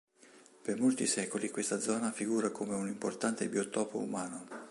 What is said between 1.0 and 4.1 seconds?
secoli questa zona figura come un importante biotopo